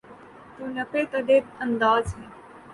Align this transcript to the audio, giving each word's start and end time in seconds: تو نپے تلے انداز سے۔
تو 0.55 0.63
نپے 0.75 1.01
تلے 1.11 1.37
انداز 1.63 2.03
سے۔ 2.11 2.23